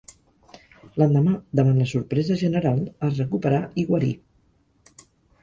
L'endemà, 1.01 1.33
davant 1.59 1.77
la 1.81 1.87
sorpresa 1.91 2.39
general, 2.45 2.81
es 3.09 3.21
recuperà 3.23 3.61
i 3.83 3.87
guarí. 3.93 4.11